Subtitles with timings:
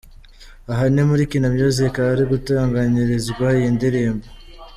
[0.71, 4.25] Aha ni muri Kina Music ahari gutunganyirizwa iyi ndirimbo.